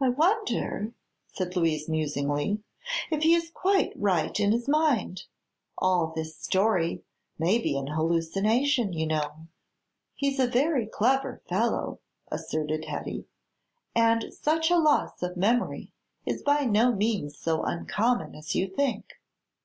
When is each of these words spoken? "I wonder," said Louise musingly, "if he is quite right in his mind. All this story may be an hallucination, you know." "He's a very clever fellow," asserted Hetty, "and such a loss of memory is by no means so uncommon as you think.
"I 0.00 0.08
wonder," 0.08 0.92
said 1.32 1.54
Louise 1.54 1.88
musingly, 1.88 2.64
"if 3.12 3.22
he 3.22 3.32
is 3.36 3.48
quite 3.48 3.92
right 3.94 4.40
in 4.40 4.50
his 4.50 4.66
mind. 4.66 5.26
All 5.78 6.08
this 6.08 6.36
story 6.36 7.04
may 7.38 7.58
be 7.60 7.78
an 7.78 7.86
hallucination, 7.86 8.92
you 8.92 9.06
know." 9.06 9.46
"He's 10.16 10.40
a 10.40 10.48
very 10.48 10.88
clever 10.88 11.42
fellow," 11.48 12.00
asserted 12.28 12.86
Hetty, 12.86 13.28
"and 13.94 14.34
such 14.34 14.68
a 14.68 14.74
loss 14.80 15.22
of 15.22 15.36
memory 15.36 15.92
is 16.26 16.42
by 16.42 16.64
no 16.64 16.90
means 16.92 17.38
so 17.38 17.62
uncommon 17.62 18.34
as 18.34 18.56
you 18.56 18.66
think. 18.66 19.12